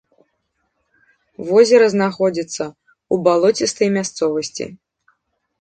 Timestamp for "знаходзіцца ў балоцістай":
1.95-3.89